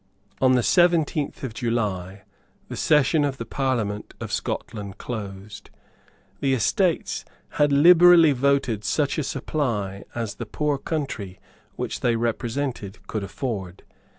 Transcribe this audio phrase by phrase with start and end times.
[0.41, 2.23] On the seventeenth of July
[2.69, 5.69] the session of the Parliament of Scotland closed.
[6.39, 11.39] The Estates had liberally voted such a supply as the poor country
[11.75, 13.83] which they represented could afford.